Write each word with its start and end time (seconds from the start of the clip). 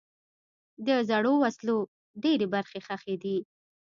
د 0.87 0.89
زړو 1.09 1.33
وسلو 1.43 1.77
ډېری 2.23 2.47
برخې 2.53 2.79
ښخي 2.87 3.15
دي. 3.23 3.37